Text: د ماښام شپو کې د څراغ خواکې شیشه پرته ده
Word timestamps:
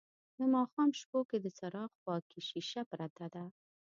د 0.37 0.39
ماښام 0.53 0.89
شپو 0.99 1.19
کې 1.29 1.37
د 1.41 1.47
څراغ 1.57 1.91
خواکې 2.01 2.39
شیشه 2.49 2.81
پرته 2.91 3.25
ده 3.35 3.45